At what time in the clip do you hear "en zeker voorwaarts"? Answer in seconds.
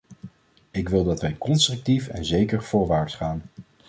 2.07-3.15